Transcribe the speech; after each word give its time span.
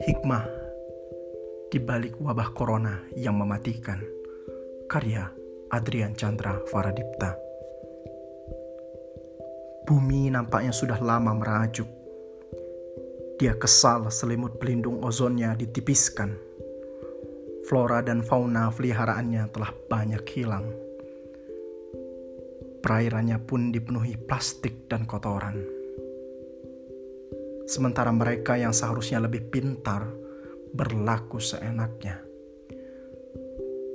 Hikmah 0.00 0.44
di 1.68 1.76
balik 1.76 2.16
wabah 2.16 2.56
corona 2.56 3.04
yang 3.12 3.36
mematikan. 3.36 4.00
Karya 4.88 5.28
Adrian 5.68 6.16
Chandra 6.16 6.56
Faradipta. 6.72 7.36
Bumi 9.84 10.32
nampaknya 10.32 10.72
sudah 10.72 10.96
lama 11.04 11.36
merajuk. 11.36 11.92
Dia 13.36 13.60
kesal 13.60 14.08
selimut 14.08 14.56
pelindung 14.56 15.04
ozonnya 15.04 15.52
ditipiskan. 15.52 16.32
Flora 17.68 18.00
dan 18.00 18.24
fauna 18.24 18.72
peliharaannya 18.72 19.52
telah 19.52 19.76
banyak 19.92 20.24
hilang. 20.32 20.87
Perairannya 22.88 23.36
pun 23.44 23.68
dipenuhi 23.68 24.16
plastik 24.16 24.88
dan 24.88 25.04
kotoran 25.04 25.78
sementara 27.68 28.08
mereka 28.08 28.56
yang 28.56 28.72
seharusnya 28.72 29.20
lebih 29.20 29.52
pintar 29.52 30.08
berlaku 30.72 31.36
seenaknya, 31.36 32.16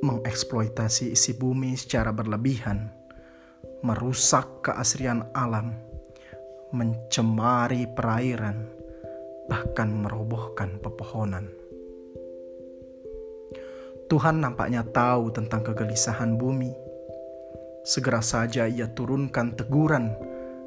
mengeksploitasi 0.06 1.18
isi 1.18 1.34
bumi 1.34 1.74
secara 1.74 2.14
berlebihan, 2.14 2.94
merusak 3.82 4.62
keasrian 4.62 5.26
alam, 5.34 5.74
mencemari 6.70 7.90
perairan, 7.90 8.70
bahkan 9.50 9.90
merobohkan 9.90 10.78
pepohonan. 10.78 11.50
Tuhan 14.06 14.38
nampaknya 14.38 14.86
tahu 14.86 15.34
tentang 15.34 15.66
kegelisahan 15.66 16.38
bumi. 16.38 16.83
Segera 17.84 18.24
saja 18.24 18.64
ia 18.64 18.88
turunkan 18.88 19.60
teguran 19.60 20.16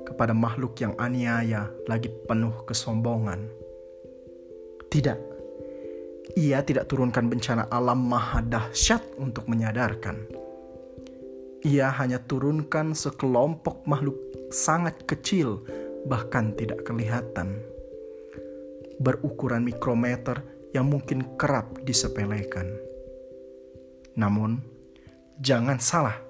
kepada 0.05 0.37
makhluk 0.37 0.77
yang 0.84 0.93
aniaya 1.01 1.73
lagi 1.89 2.12
penuh 2.12 2.52
kesombongan. 2.69 3.48
Tidak, 4.92 5.19
ia 6.36 6.61
tidak 6.61 6.92
turunkan 6.92 7.33
bencana 7.33 7.73
alam 7.73 8.05
maha 8.05 8.45
dahsyat 8.45 9.00
untuk 9.17 9.48
menyadarkan. 9.48 10.28
Ia 11.64 11.89
hanya 11.97 12.20
turunkan 12.20 12.92
sekelompok 12.92 13.89
makhluk 13.89 14.20
sangat 14.53 15.08
kecil, 15.08 15.64
bahkan 16.05 16.53
tidak 16.53 16.84
kelihatan. 16.84 17.64
Berukuran 19.01 19.64
mikrometer 19.64 20.45
yang 20.77 20.92
mungkin 20.92 21.25
kerap 21.41 21.80
disepelekan. 21.89 22.77
Namun, 24.20 24.61
jangan 25.41 25.80
salah 25.80 26.25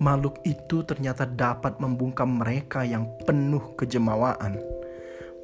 makhluk 0.00 0.40
itu 0.48 0.80
ternyata 0.82 1.28
dapat 1.28 1.76
membungkam 1.76 2.40
mereka 2.40 2.80
yang 2.82 3.04
penuh 3.28 3.76
kejemawaan, 3.76 4.56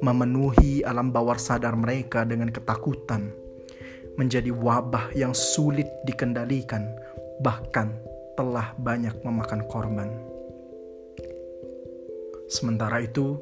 memenuhi 0.01 0.81
alam 0.81 1.13
bawah 1.13 1.37
sadar 1.37 1.77
mereka 1.77 2.25
dengan 2.25 2.49
ketakutan, 2.49 3.29
menjadi 4.17 4.49
wabah 4.49 5.13
yang 5.13 5.31
sulit 5.37 5.85
dikendalikan, 6.09 6.89
bahkan 7.45 7.93
telah 8.33 8.73
banyak 8.81 9.13
memakan 9.21 9.61
korban. 9.69 10.09
Sementara 12.49 13.05
itu, 13.05 13.37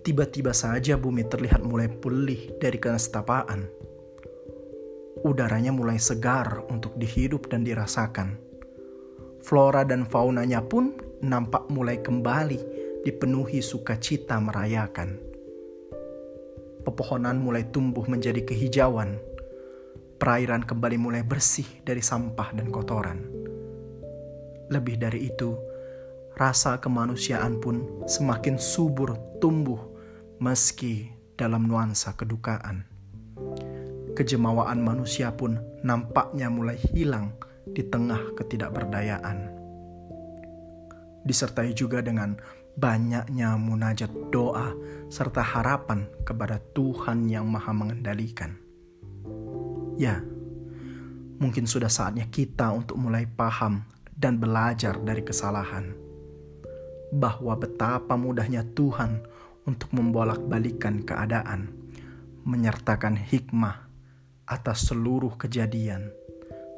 tiba-tiba 0.00 0.56
saja 0.56 0.96
bumi 0.96 1.28
terlihat 1.28 1.60
mulai 1.60 1.92
pulih 1.92 2.56
dari 2.56 2.80
kenestapaan. 2.80 3.68
Udaranya 5.28 5.74
mulai 5.74 6.00
segar 6.00 6.64
untuk 6.72 6.94
dihidup 6.96 7.50
dan 7.50 7.66
dirasakan 7.66 8.47
flora 9.48 9.80
dan 9.80 10.04
faunanya 10.04 10.60
pun 10.60 10.92
nampak 11.24 11.72
mulai 11.72 12.04
kembali 12.04 12.60
dipenuhi 13.00 13.64
sukacita 13.64 14.36
merayakan. 14.36 15.16
Pepohonan 16.84 17.40
mulai 17.40 17.64
tumbuh 17.72 18.04
menjadi 18.04 18.44
kehijauan. 18.44 19.16
Perairan 20.20 20.68
kembali 20.68 21.00
mulai 21.00 21.24
bersih 21.24 21.64
dari 21.80 22.04
sampah 22.04 22.52
dan 22.52 22.68
kotoran. 22.68 23.24
Lebih 24.68 25.00
dari 25.00 25.32
itu, 25.32 25.56
rasa 26.36 26.76
kemanusiaan 26.76 27.56
pun 27.56 28.04
semakin 28.04 28.60
subur 28.60 29.16
tumbuh 29.40 29.80
meski 30.44 31.08
dalam 31.40 31.64
nuansa 31.64 32.12
kedukaan. 32.12 32.84
Kejemawaan 34.12 34.84
manusia 34.84 35.32
pun 35.32 35.56
nampaknya 35.80 36.52
mulai 36.52 36.76
hilang 36.92 37.32
di 37.72 37.82
tengah 37.86 38.36
ketidakberdayaan. 38.36 39.38
Disertai 41.24 41.74
juga 41.76 42.00
dengan 42.00 42.38
banyaknya 42.78 43.58
munajat 43.58 44.08
doa 44.30 44.70
serta 45.10 45.42
harapan 45.42 46.06
kepada 46.22 46.62
Tuhan 46.72 47.26
yang 47.26 47.50
Maha 47.50 47.74
Mengendalikan. 47.74 48.54
Ya, 49.98 50.22
mungkin 51.42 51.66
sudah 51.66 51.90
saatnya 51.90 52.30
kita 52.30 52.70
untuk 52.70 52.94
mulai 53.02 53.26
paham 53.26 53.82
dan 54.14 54.38
belajar 54.38 54.98
dari 55.02 55.26
kesalahan, 55.26 55.90
bahwa 57.10 57.58
betapa 57.58 58.14
mudahnya 58.14 58.62
Tuhan 58.78 59.26
untuk 59.66 59.90
membolak-balikan 59.90 61.02
keadaan, 61.02 61.74
menyertakan 62.46 63.18
hikmah 63.18 63.90
atas 64.46 64.86
seluruh 64.86 65.34
kejadian, 65.34 66.14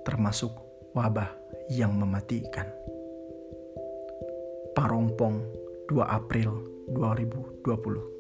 termasuk 0.09 0.70
wabah 0.95 1.31
yang 1.71 1.95
mematikan. 1.95 2.67
Parompong 4.75 5.43
2 5.91 6.03
April 6.03 6.51
2020 6.91 8.20